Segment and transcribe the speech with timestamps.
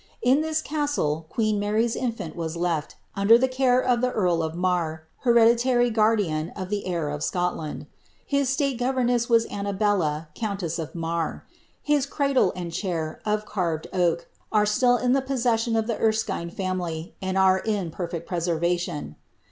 [0.23, 4.55] In this castle queen Mary's infant was left, under the care of the earl of
[4.55, 7.85] Marr, hereditary guardian of the heir of Scotland.
[8.25, 11.45] His state governess was Annabella, countess of Marr.
[11.83, 16.49] His cradle and chair, of carved oak, are still in the possession of the Erskine
[16.49, 19.17] ftunily, and are ia perfect preservation.